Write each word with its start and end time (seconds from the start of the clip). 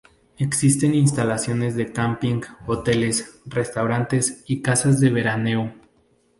Existen 0.39 0.95
instalaciones 0.95 1.75
de 1.75 1.93
camping, 1.93 2.41
hoteles, 2.65 3.39
restaurantes 3.45 4.43
y 4.47 4.63
casas 4.63 4.99
de 4.99 5.11
veraneo. 5.11 5.75